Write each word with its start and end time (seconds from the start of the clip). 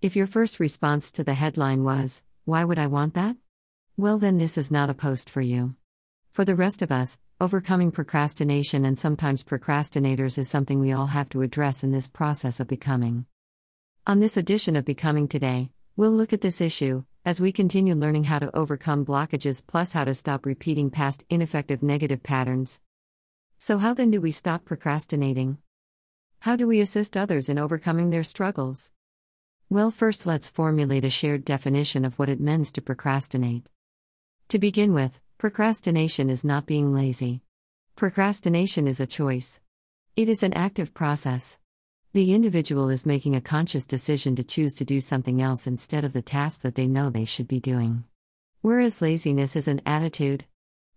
If 0.00 0.14
your 0.14 0.28
first 0.28 0.60
response 0.60 1.10
to 1.10 1.24
the 1.24 1.34
headline 1.34 1.82
was, 1.82 2.22
Why 2.44 2.62
would 2.62 2.78
I 2.78 2.86
want 2.86 3.14
that? 3.14 3.36
Well, 3.96 4.16
then 4.16 4.38
this 4.38 4.56
is 4.56 4.70
not 4.70 4.90
a 4.90 4.94
post 4.94 5.28
for 5.28 5.40
you. 5.40 5.74
For 6.30 6.44
the 6.44 6.54
rest 6.54 6.82
of 6.82 6.92
us, 6.92 7.18
overcoming 7.40 7.90
procrastination 7.90 8.84
and 8.84 8.96
sometimes 8.96 9.42
procrastinators 9.42 10.38
is 10.38 10.48
something 10.48 10.78
we 10.78 10.92
all 10.92 11.08
have 11.08 11.28
to 11.30 11.42
address 11.42 11.82
in 11.82 11.90
this 11.90 12.06
process 12.06 12.60
of 12.60 12.68
becoming. 12.68 13.26
On 14.06 14.20
this 14.20 14.36
edition 14.36 14.76
of 14.76 14.84
Becoming 14.84 15.26
Today, 15.26 15.70
we'll 15.96 16.12
look 16.12 16.32
at 16.32 16.42
this 16.42 16.60
issue 16.60 17.02
as 17.24 17.40
we 17.40 17.50
continue 17.50 17.96
learning 17.96 18.22
how 18.22 18.38
to 18.38 18.56
overcome 18.56 19.04
blockages 19.04 19.66
plus 19.66 19.94
how 19.94 20.04
to 20.04 20.14
stop 20.14 20.46
repeating 20.46 20.90
past 20.90 21.24
ineffective 21.28 21.82
negative 21.82 22.22
patterns. 22.22 22.80
So, 23.58 23.78
how 23.78 23.94
then 23.94 24.12
do 24.12 24.20
we 24.20 24.30
stop 24.30 24.64
procrastinating? 24.64 25.58
How 26.38 26.54
do 26.54 26.68
we 26.68 26.80
assist 26.80 27.16
others 27.16 27.48
in 27.48 27.58
overcoming 27.58 28.10
their 28.10 28.22
struggles? 28.22 28.92
Well, 29.70 29.90
first 29.90 30.24
let's 30.24 30.50
formulate 30.50 31.04
a 31.04 31.10
shared 31.10 31.44
definition 31.44 32.06
of 32.06 32.18
what 32.18 32.30
it 32.30 32.40
means 32.40 32.72
to 32.72 32.80
procrastinate. 32.80 33.66
To 34.48 34.58
begin 34.58 34.94
with, 34.94 35.20
procrastination 35.36 36.30
is 36.30 36.42
not 36.42 36.64
being 36.64 36.94
lazy. 36.94 37.42
Procrastination 37.94 38.88
is 38.88 38.98
a 38.98 39.06
choice. 39.06 39.60
It 40.16 40.30
is 40.30 40.42
an 40.42 40.54
active 40.54 40.94
process. 40.94 41.58
The 42.14 42.32
individual 42.32 42.88
is 42.88 43.04
making 43.04 43.36
a 43.36 43.42
conscious 43.42 43.84
decision 43.84 44.36
to 44.36 44.42
choose 44.42 44.72
to 44.76 44.86
do 44.86 45.02
something 45.02 45.42
else 45.42 45.66
instead 45.66 46.02
of 46.02 46.14
the 46.14 46.22
task 46.22 46.62
that 46.62 46.74
they 46.74 46.86
know 46.86 47.10
they 47.10 47.26
should 47.26 47.46
be 47.46 47.60
doing. 47.60 48.04
Whereas 48.62 49.02
laziness 49.02 49.54
is 49.54 49.68
an 49.68 49.82
attitude. 49.84 50.46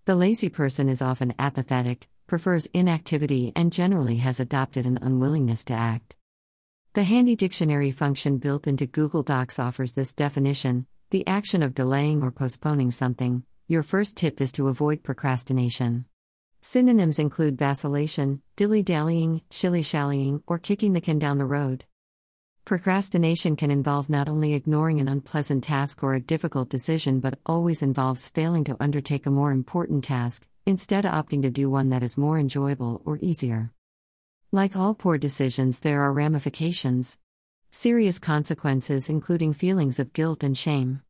The 0.05 0.15
lazy 0.15 0.47
person 0.47 0.87
is 0.87 1.01
often 1.01 1.33
apathetic, 1.37 2.07
prefers 2.25 2.67
inactivity, 2.67 3.51
and 3.53 3.73
generally 3.73 4.17
has 4.17 4.39
adopted 4.39 4.85
an 4.85 4.97
unwillingness 5.01 5.65
to 5.65 5.73
act. 5.73 6.15
The 6.93 7.03
handy 7.05 7.37
dictionary 7.37 7.89
function 7.89 8.37
built 8.37 8.67
into 8.67 8.85
Google 8.85 9.23
Docs 9.23 9.59
offers 9.59 9.93
this 9.93 10.13
definition 10.13 10.87
the 11.11 11.25
action 11.25 11.63
of 11.63 11.73
delaying 11.73 12.21
or 12.21 12.31
postponing 12.31 12.91
something. 12.91 13.43
Your 13.69 13.81
first 13.81 14.17
tip 14.17 14.41
is 14.41 14.51
to 14.53 14.67
avoid 14.67 15.01
procrastination. 15.01 16.03
Synonyms 16.59 17.17
include 17.17 17.57
vacillation, 17.57 18.41
dilly 18.57 18.83
dallying, 18.83 19.41
shilly 19.49 19.83
shallying, 19.83 20.43
or 20.47 20.59
kicking 20.59 20.91
the 20.91 20.99
can 20.99 21.17
down 21.17 21.37
the 21.37 21.45
road. 21.45 21.85
Procrastination 22.65 23.55
can 23.55 23.71
involve 23.71 24.09
not 24.09 24.27
only 24.27 24.53
ignoring 24.53 24.99
an 24.99 25.07
unpleasant 25.07 25.63
task 25.63 26.03
or 26.03 26.13
a 26.13 26.19
difficult 26.19 26.67
decision 26.67 27.21
but 27.21 27.39
always 27.45 27.81
involves 27.81 28.29
failing 28.31 28.65
to 28.65 28.75
undertake 28.81 29.25
a 29.25 29.31
more 29.31 29.53
important 29.53 30.03
task, 30.03 30.45
instead 30.65 31.05
opting 31.05 31.41
to 31.41 31.49
do 31.49 31.69
one 31.69 31.87
that 31.87 32.03
is 32.03 32.17
more 32.17 32.37
enjoyable 32.37 33.01
or 33.05 33.17
easier. 33.21 33.71
Like 34.53 34.75
all 34.75 34.93
poor 34.93 35.17
decisions, 35.17 35.79
there 35.79 36.01
are 36.01 36.11
ramifications. 36.11 37.17
Serious 37.71 38.19
consequences, 38.19 39.09
including 39.09 39.53
feelings 39.53 39.97
of 39.97 40.11
guilt 40.11 40.43
and 40.43 40.57
shame. 40.57 41.03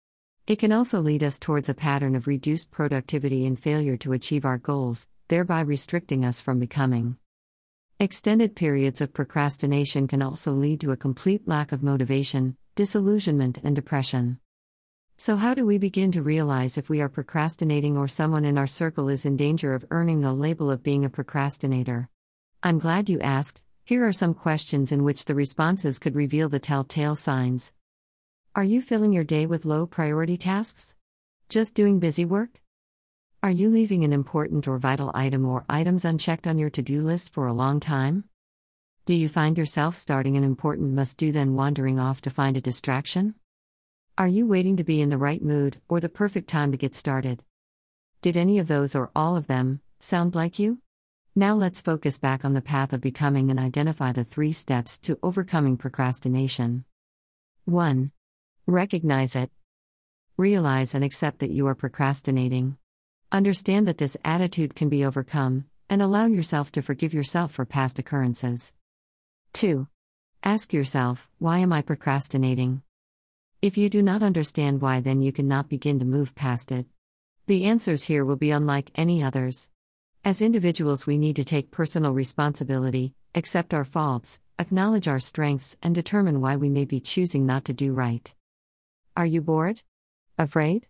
It 0.45 0.57
can 0.57 0.71
also 0.71 1.01
lead 1.01 1.23
us 1.23 1.39
towards 1.39 1.67
a 1.67 1.73
pattern 1.73 2.13
of 2.13 2.27
reduced 2.27 2.69
productivity 2.69 3.47
and 3.47 3.59
failure 3.59 3.97
to 3.97 4.13
achieve 4.13 4.45
our 4.45 4.59
goals, 4.59 5.07
thereby 5.27 5.61
restricting 5.61 6.23
us 6.23 6.39
from 6.39 6.59
becoming. 6.59 7.17
Extended 7.99 8.55
periods 8.55 9.01
of 9.01 9.11
procrastination 9.11 10.07
can 10.07 10.21
also 10.21 10.51
lead 10.51 10.79
to 10.81 10.91
a 10.91 10.97
complete 10.97 11.47
lack 11.47 11.71
of 11.71 11.81
motivation, 11.81 12.57
disillusionment, 12.75 13.57
and 13.63 13.75
depression. 13.75 14.37
So, 15.17 15.35
how 15.35 15.55
do 15.55 15.65
we 15.65 15.79
begin 15.79 16.11
to 16.11 16.21
realize 16.21 16.77
if 16.77 16.91
we 16.91 17.01
are 17.01 17.09
procrastinating 17.09 17.97
or 17.97 18.07
someone 18.07 18.45
in 18.45 18.59
our 18.59 18.67
circle 18.67 19.09
is 19.09 19.25
in 19.25 19.35
danger 19.35 19.73
of 19.73 19.85
earning 19.89 20.21
the 20.21 20.31
label 20.31 20.69
of 20.69 20.83
being 20.83 21.05
a 21.05 21.09
procrastinator? 21.09 22.07
I'm 22.63 22.77
glad 22.77 23.09
you 23.09 23.19
asked. 23.21 23.63
Here 23.85 24.05
are 24.05 24.13
some 24.13 24.35
questions 24.35 24.91
in 24.91 25.03
which 25.03 25.25
the 25.25 25.33
responses 25.33 25.97
could 25.97 26.13
reveal 26.13 26.47
the 26.47 26.59
telltale 26.59 27.15
signs. 27.15 27.73
Are 28.55 28.63
you 28.63 28.83
filling 28.83 29.11
your 29.11 29.23
day 29.23 29.47
with 29.47 29.65
low 29.65 29.87
priority 29.87 30.37
tasks? 30.37 30.93
Just 31.49 31.73
doing 31.73 31.99
busy 31.99 32.23
work? 32.23 32.61
Are 33.41 33.49
you 33.49 33.71
leaving 33.71 34.03
an 34.03 34.13
important 34.13 34.67
or 34.67 34.77
vital 34.77 35.09
item 35.15 35.43
or 35.43 35.65
items 35.67 36.05
unchecked 36.05 36.45
on 36.45 36.59
your 36.59 36.69
to 36.69 36.83
do 36.83 37.01
list 37.01 37.33
for 37.33 37.47
a 37.47 37.53
long 37.53 37.79
time? 37.79 38.25
Do 39.07 39.15
you 39.15 39.27
find 39.27 39.57
yourself 39.57 39.95
starting 39.95 40.37
an 40.37 40.43
important 40.43 40.93
must 40.93 41.17
do 41.17 41.31
then 41.31 41.55
wandering 41.55 41.99
off 41.99 42.21
to 42.21 42.29
find 42.29 42.55
a 42.57 42.61
distraction? 42.61 43.33
Are 44.19 44.27
you 44.27 44.45
waiting 44.45 44.77
to 44.77 44.83
be 44.83 45.01
in 45.01 45.09
the 45.09 45.17
right 45.17 45.41
mood 45.41 45.81
or 45.89 45.99
the 45.99 46.09
perfect 46.09 46.47
time 46.47 46.71
to 46.71 46.77
get 46.77 46.93
started? 46.93 47.43
Did 48.21 48.37
any 48.37 48.59
of 48.59 48.67
those 48.67 48.95
or 48.95 49.09
all 49.15 49.35
of 49.35 49.47
them 49.47 49.81
sound 49.99 50.35
like 50.35 50.59
you? 50.59 50.77
Now 51.33 51.55
let's 51.55 51.79
focus 51.79 52.17
back 52.17 52.43
on 52.43 52.53
the 52.53 52.61
path 52.61 52.91
of 52.91 52.99
becoming 52.99 53.49
and 53.49 53.57
identify 53.57 54.11
the 54.11 54.25
three 54.25 54.51
steps 54.51 54.99
to 54.99 55.17
overcoming 55.23 55.77
procrastination. 55.77 56.83
1. 57.63 58.11
Recognize 58.67 59.33
it. 59.33 59.49
Realize 60.35 60.93
and 60.93 61.05
accept 61.05 61.39
that 61.39 61.49
you 61.49 61.67
are 61.67 61.75
procrastinating. 61.75 62.75
Understand 63.31 63.87
that 63.87 63.97
this 63.97 64.17
attitude 64.25 64.75
can 64.75 64.89
be 64.89 65.05
overcome, 65.05 65.63
and 65.89 66.01
allow 66.01 66.25
yourself 66.25 66.69
to 66.73 66.81
forgive 66.81 67.13
yourself 67.13 67.53
for 67.53 67.65
past 67.65 67.97
occurrences. 67.97 68.73
2. 69.53 69.87
Ask 70.43 70.73
yourself, 70.73 71.29
why 71.39 71.59
am 71.59 71.71
I 71.71 71.81
procrastinating? 71.81 72.81
If 73.61 73.77
you 73.77 73.89
do 73.89 74.01
not 74.01 74.21
understand 74.21 74.81
why, 74.81 74.99
then 74.99 75.21
you 75.21 75.31
cannot 75.31 75.69
begin 75.69 75.97
to 75.99 76.05
move 76.05 76.35
past 76.35 76.73
it. 76.73 76.87
The 77.47 77.63
answers 77.63 78.03
here 78.03 78.25
will 78.25 78.35
be 78.35 78.51
unlike 78.51 78.91
any 78.95 79.23
others. 79.23 79.69
As 80.23 80.39
individuals, 80.39 81.07
we 81.07 81.17
need 81.17 81.35
to 81.37 81.43
take 81.43 81.71
personal 81.71 82.13
responsibility, 82.13 83.15
accept 83.33 83.73
our 83.73 83.83
faults, 83.83 84.39
acknowledge 84.59 85.07
our 85.07 85.19
strengths, 85.19 85.77
and 85.81 85.95
determine 85.95 86.39
why 86.39 86.57
we 86.57 86.69
may 86.69 86.85
be 86.85 86.99
choosing 86.99 87.47
not 87.47 87.65
to 87.65 87.73
do 87.73 87.91
right. 87.91 88.31
Are 89.17 89.25
you 89.25 89.41
bored? 89.41 89.81
Afraid? 90.37 90.87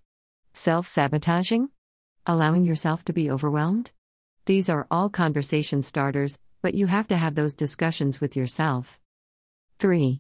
Self 0.52 0.86
sabotaging? 0.86 1.70
Allowing 2.28 2.66
yourself 2.66 3.06
to 3.06 3.14
be 3.14 3.32
overwhelmed? 3.32 3.94
These 4.48 4.68
are 4.68 4.86
all 4.92 5.08
conversation 5.08 5.82
starters, 5.82 6.38
but 6.62 6.74
you 6.74 6.88
have 6.88 7.08
to 7.08 7.16
have 7.16 7.36
those 7.36 7.56
discussions 7.56 8.20
with 8.20 8.36
yourself. 8.36 9.00
3. 9.80 10.20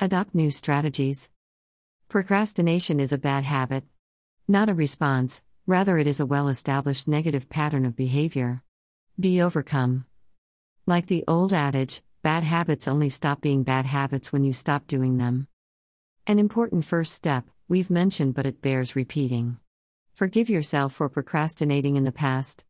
Adopt 0.00 0.34
new 0.34 0.50
strategies. 0.50 1.30
Procrastination 2.08 3.00
is 3.00 3.12
a 3.12 3.18
bad 3.18 3.44
habit. 3.44 3.84
Not 4.48 4.70
a 4.70 4.74
response, 4.74 5.42
Rather, 5.68 5.98
it 5.98 6.06
is 6.06 6.20
a 6.20 6.26
well 6.26 6.46
established 6.46 7.08
negative 7.08 7.48
pattern 7.48 7.84
of 7.84 7.96
behavior. 7.96 8.62
Be 9.18 9.42
overcome. 9.42 10.04
Like 10.86 11.08
the 11.08 11.24
old 11.26 11.52
adage, 11.52 12.02
bad 12.22 12.44
habits 12.44 12.86
only 12.86 13.08
stop 13.08 13.40
being 13.40 13.64
bad 13.64 13.84
habits 13.84 14.32
when 14.32 14.44
you 14.44 14.52
stop 14.52 14.86
doing 14.86 15.18
them. 15.18 15.48
An 16.24 16.38
important 16.38 16.84
first 16.84 17.14
step, 17.14 17.50
we've 17.66 17.90
mentioned 17.90 18.34
but 18.34 18.46
it 18.46 18.62
bears 18.62 18.94
repeating. 18.94 19.58
Forgive 20.14 20.48
yourself 20.48 20.92
for 20.92 21.08
procrastinating 21.08 21.96
in 21.96 22.04
the 22.04 22.12
past. 22.12 22.64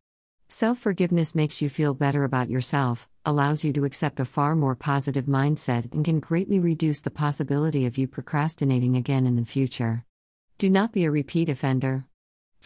Self 0.47 0.79
forgiveness 0.79 1.35
makes 1.35 1.61
you 1.61 1.69
feel 1.69 1.93
better 1.93 2.23
about 2.23 2.49
yourself, 2.49 3.07
allows 3.23 3.63
you 3.63 3.71
to 3.73 3.85
accept 3.85 4.19
a 4.19 4.25
far 4.25 4.55
more 4.55 4.75
positive 4.75 5.25
mindset, 5.25 5.93
and 5.93 6.03
can 6.03 6.19
greatly 6.19 6.59
reduce 6.59 7.01
the 7.01 7.11
possibility 7.11 7.85
of 7.85 7.99
you 7.99 8.07
procrastinating 8.07 8.95
again 8.95 9.27
in 9.27 9.35
the 9.35 9.45
future. 9.45 10.03
Do 10.57 10.67
not 10.67 10.93
be 10.93 11.05
a 11.05 11.11
repeat 11.11 11.47
offender. 11.47 12.07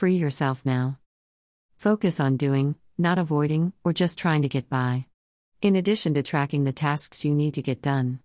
Free 0.02 0.16
yourself 0.16 0.66
now. 0.66 0.98
Focus 1.78 2.20
on 2.20 2.36
doing, 2.36 2.74
not 2.98 3.20
avoiding, 3.20 3.74
or 3.84 3.94
just 3.94 4.18
trying 4.18 4.42
to 4.42 4.50
get 4.50 4.68
by. 4.68 5.06
In 5.62 5.76
addition 5.76 6.16
to 6.16 6.24
tracking 6.24 6.64
the 6.64 6.72
tasks 6.72 7.24
you 7.24 7.36
need 7.36 7.54
to 7.54 7.62
get 7.62 7.84
done, 7.84 8.20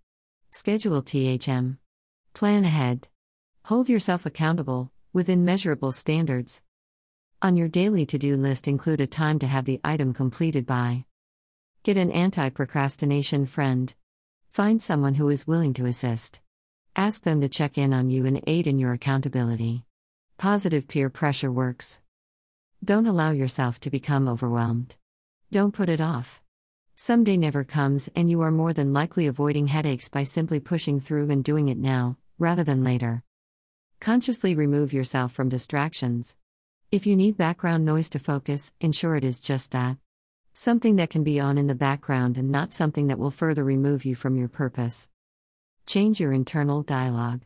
schedule 0.50 1.02
THM. 1.02 1.76
Plan 2.32 2.64
ahead. 2.64 3.08
Hold 3.66 3.90
yourself 3.90 4.24
accountable, 4.24 4.90
within 5.12 5.44
measurable 5.44 5.92
standards. 5.92 6.62
On 7.42 7.58
your 7.58 7.68
daily 7.68 8.06
to 8.06 8.16
do 8.16 8.38
list, 8.38 8.66
include 8.66 9.02
a 9.02 9.06
time 9.06 9.38
to 9.40 9.46
have 9.46 9.66
the 9.66 9.78
item 9.84 10.14
completed 10.14 10.64
by. 10.64 11.04
Get 11.82 11.98
an 11.98 12.10
anti 12.10 12.48
procrastination 12.48 13.44
friend. 13.44 13.94
Find 14.48 14.80
someone 14.80 15.16
who 15.16 15.28
is 15.28 15.46
willing 15.46 15.74
to 15.74 15.84
assist. 15.84 16.40
Ask 16.96 17.24
them 17.24 17.42
to 17.42 17.50
check 17.50 17.76
in 17.76 17.92
on 17.92 18.08
you 18.08 18.24
and 18.24 18.42
aid 18.46 18.66
in 18.66 18.78
your 18.78 18.94
accountability. 18.94 19.85
Positive 20.38 20.86
peer 20.86 21.08
pressure 21.08 21.50
works. 21.50 22.02
Don't 22.84 23.06
allow 23.06 23.30
yourself 23.30 23.80
to 23.80 23.90
become 23.90 24.28
overwhelmed. 24.28 24.96
Don't 25.50 25.72
put 25.72 25.88
it 25.88 25.98
off. 25.98 26.42
Someday 26.94 27.38
never 27.38 27.64
comes, 27.64 28.10
and 28.14 28.28
you 28.28 28.42
are 28.42 28.50
more 28.50 28.74
than 28.74 28.92
likely 28.92 29.26
avoiding 29.26 29.68
headaches 29.68 30.10
by 30.10 30.24
simply 30.24 30.60
pushing 30.60 31.00
through 31.00 31.30
and 31.30 31.42
doing 31.42 31.68
it 31.68 31.78
now, 31.78 32.18
rather 32.38 32.62
than 32.62 32.84
later. 32.84 33.22
Consciously 33.98 34.54
remove 34.54 34.92
yourself 34.92 35.32
from 35.32 35.48
distractions. 35.48 36.36
If 36.92 37.06
you 37.06 37.16
need 37.16 37.38
background 37.38 37.86
noise 37.86 38.10
to 38.10 38.18
focus, 38.18 38.74
ensure 38.78 39.16
it 39.16 39.24
is 39.24 39.40
just 39.40 39.72
that. 39.72 39.96
Something 40.52 40.96
that 40.96 41.08
can 41.08 41.24
be 41.24 41.40
on 41.40 41.56
in 41.56 41.66
the 41.66 41.74
background 41.74 42.36
and 42.36 42.50
not 42.50 42.74
something 42.74 43.06
that 43.06 43.18
will 43.18 43.30
further 43.30 43.64
remove 43.64 44.04
you 44.04 44.14
from 44.14 44.36
your 44.36 44.48
purpose. 44.48 45.08
Change 45.86 46.20
your 46.20 46.34
internal 46.34 46.82
dialogue. 46.82 47.40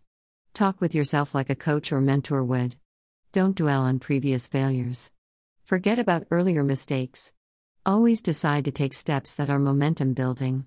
Talk 0.55 0.81
with 0.81 0.93
yourself 0.93 1.37
like 1.37 1.51
a 1.51 1.55
coach 1.55 1.93
or 1.93 2.01
mentor 2.01 2.43
would. 2.43 2.75
Don't 3.33 3.55
dwell 3.55 3.83
on 3.83 4.01
previous 4.01 4.49
failures. 4.49 5.13
Forget 5.63 6.01
about 6.01 6.27
earlier 6.33 6.65
mistakes. 6.65 7.33
Always 7.87 8.21
decide 8.21 8.65
to 8.65 8.73
take 8.73 8.93
steps 8.93 9.35
that 9.35 9.49
are 9.49 9.61
momentum 9.61 10.15
building. 10.15 10.67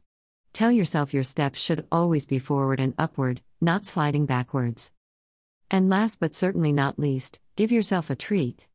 Tell 0.54 0.72
yourself 0.72 1.14
your 1.14 1.26
steps 1.26 1.60
should 1.60 1.86
always 1.92 2.26
be 2.26 2.40
forward 2.40 2.80
and 2.80 2.94
upward, 2.98 3.42
not 3.60 3.84
sliding 3.84 4.26
backwards. 4.26 4.94
And 5.70 5.90
last 5.90 6.22
but 6.22 6.36
certainly 6.36 6.72
not 6.72 6.98
least, 6.98 7.42
give 7.58 7.70
yourself 7.70 8.10
a 8.10 8.16
treat. 8.16 8.70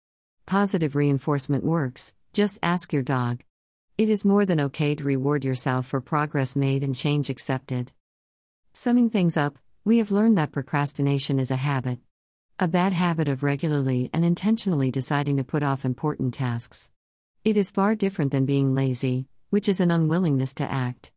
Positive 0.45 0.95
reinforcement 0.95 1.65
works, 1.65 2.13
just 2.35 2.59
ask 2.63 2.93
your 2.93 3.03
dog. 3.03 3.43
It 3.97 4.11
is 4.11 4.23
more 4.23 4.45
than 4.45 4.61
okay 4.61 4.97
to 4.97 5.03
reward 5.03 5.47
yourself 5.47 5.87
for 5.87 6.03
progress 6.03 6.55
made 6.55 6.85
and 6.85 6.95
change 6.95 7.31
accepted. 7.31 7.93
Summing 8.75 9.09
things 9.09 9.39
up, 9.39 9.59
we 9.83 9.97
have 9.97 10.11
learned 10.11 10.37
that 10.37 10.53
procrastination 10.53 11.39
is 11.39 11.51
a 11.51 11.57
habit. 11.57 12.01
A 12.61 12.67
bad 12.67 12.93
habit 12.93 13.29
of 13.29 13.45
regularly 13.45 14.11
and 14.13 14.25
intentionally 14.25 14.91
deciding 14.91 15.37
to 15.37 15.45
put 15.45 15.63
off 15.63 15.85
important 15.85 16.35
tasks. 16.35 16.91
It 17.45 17.57
is 17.57 17.71
far 17.71 17.95
different 17.95 18.33
than 18.33 18.47
being 18.47 18.75
lazy, 18.75 19.29
which 19.51 19.69
is 19.69 19.79
an 19.79 19.93
unwillingness 19.93 20.55
to 20.55 20.69
act. 20.69 21.13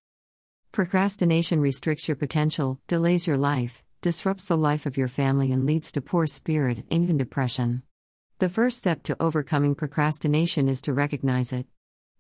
Procrastination 0.72 1.60
restricts 1.60 2.08
your 2.08 2.16
potential, 2.16 2.80
delays 2.88 3.26
your 3.26 3.38
life, 3.38 3.82
disrupts 4.02 4.46
the 4.46 4.56
life 4.56 4.86
of 4.86 4.98
your 4.98 5.08
family, 5.08 5.52
and 5.52 5.66
leads 5.66 5.92
to 5.94 6.00
poor 6.00 6.28
spirit 6.28 6.86
and 6.92 7.04
even 7.04 7.18
depression. 7.18 7.82
The 8.38 8.48
first 8.48 8.78
step 8.78 9.02
to 9.04 9.18
overcoming 9.20 9.74
procrastination 9.74 10.70
is 10.70 10.80
to 10.82 10.94
recognize 10.94 11.52
it. 11.52 11.66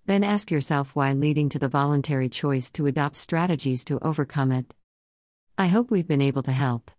Then 0.07 0.23
ask 0.23 0.50
yourself 0.50 0.95
why, 0.95 1.13
leading 1.13 1.47
to 1.50 1.59
the 1.59 1.69
voluntary 1.69 2.27
choice 2.27 2.71
to 2.71 2.88
adopt 2.88 3.18
strategies 3.18 3.85
to 3.85 4.00
overcome 4.03 4.51
it. 4.51 4.73
I 5.59 5.68
hope 5.68 5.91
we've 5.91 6.07
been 6.07 6.21
able 6.21 6.41
to 6.41 6.51
help. 6.51 6.89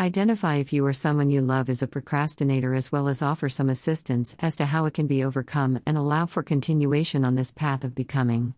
Identify 0.00 0.54
if 0.54 0.72
you 0.72 0.86
or 0.86 0.94
someone 0.94 1.28
you 1.28 1.42
love 1.42 1.68
is 1.68 1.82
a 1.82 1.86
procrastinator 1.86 2.72
as 2.72 2.90
well 2.90 3.06
as 3.06 3.20
offer 3.20 3.50
some 3.50 3.68
assistance 3.68 4.34
as 4.38 4.56
to 4.56 4.64
how 4.64 4.86
it 4.86 4.94
can 4.94 5.06
be 5.06 5.22
overcome 5.22 5.78
and 5.84 5.98
allow 5.98 6.24
for 6.24 6.42
continuation 6.42 7.22
on 7.22 7.34
this 7.34 7.52
path 7.52 7.84
of 7.84 7.94
becoming. 7.94 8.54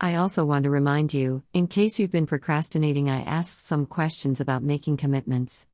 I 0.00 0.14
also 0.14 0.42
want 0.46 0.64
to 0.64 0.70
remind 0.70 1.12
you, 1.12 1.42
in 1.52 1.66
case 1.66 1.98
you've 1.98 2.10
been 2.10 2.26
procrastinating, 2.26 3.10
I 3.10 3.20
asked 3.20 3.66
some 3.66 3.84
questions 3.84 4.40
about 4.40 4.62
making 4.62 4.96
commitments. 4.96 5.66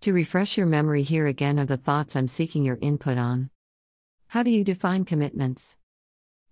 To 0.00 0.12
refresh 0.12 0.56
your 0.56 0.66
memory, 0.66 1.04
here 1.04 1.28
again 1.28 1.60
are 1.60 1.64
the 1.64 1.76
thoughts 1.76 2.16
I'm 2.16 2.26
seeking 2.26 2.64
your 2.64 2.78
input 2.80 3.18
on. 3.18 3.50
How 4.26 4.42
do 4.42 4.50
you 4.50 4.64
define 4.64 5.04
commitments? 5.04 5.76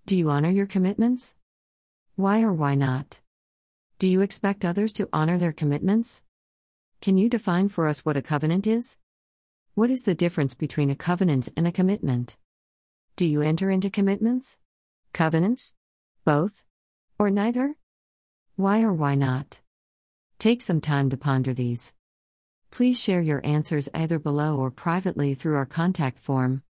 Do 0.05 0.15
you 0.15 0.29
honor 0.29 0.51
your 0.51 0.67
commitments? 0.67 1.35
Why 2.15 2.43
or 2.43 2.53
why 2.53 2.75
not? 2.75 3.19
Do 3.99 4.07
you 4.07 4.21
expect 4.21 4.63
others 4.63 4.93
to 4.93 5.09
honor 5.11 5.37
their 5.37 5.51
commitments? 5.51 6.23
Can 7.01 7.17
you 7.17 7.29
define 7.29 7.69
for 7.69 7.87
us 7.87 8.03
what 8.03 8.17
a 8.17 8.21
covenant 8.21 8.65
is? 8.65 8.97
What 9.75 9.91
is 9.91 10.01
the 10.01 10.15
difference 10.15 10.55
between 10.55 10.89
a 10.89 10.95
covenant 10.95 11.49
and 11.55 11.67
a 11.67 11.71
commitment? 11.71 12.37
Do 13.15 13.25
you 13.25 13.41
enter 13.41 13.69
into 13.69 13.89
commitments? 13.89 14.57
Covenants? 15.13 15.73
Both? 16.25 16.63
Or 17.19 17.29
neither? 17.29 17.75
Why 18.55 18.81
or 18.81 18.93
why 18.93 19.15
not? 19.15 19.59
Take 20.39 20.61
some 20.61 20.81
time 20.81 21.09
to 21.11 21.17
ponder 21.17 21.53
these. 21.53 21.93
Please 22.71 22.99
share 22.99 23.21
your 23.21 23.45
answers 23.45 23.89
either 23.93 24.17
below 24.17 24.57
or 24.57 24.71
privately 24.71 25.35
through 25.35 25.55
our 25.55 25.65
contact 25.65 26.17
form. 26.19 26.63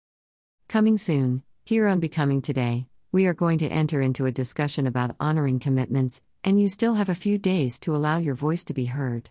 Coming 0.68 0.96
soon, 0.96 1.42
here 1.64 1.86
on 1.86 2.00
Becoming 2.00 2.40
Today, 2.40 2.86
we 3.12 3.26
are 3.26 3.34
going 3.34 3.58
to 3.58 3.68
enter 3.68 4.00
into 4.00 4.26
a 4.26 4.32
discussion 4.32 4.86
about 4.86 5.14
honoring 5.20 5.60
commitments, 5.60 6.22
and 6.42 6.60
you 6.60 6.68
still 6.68 6.94
have 6.94 7.10
a 7.10 7.14
few 7.14 7.36
days 7.36 7.78
to 7.80 7.94
allow 7.94 8.16
your 8.16 8.34
voice 8.34 8.64
to 8.64 8.74
be 8.74 8.86
heard. 8.86 9.30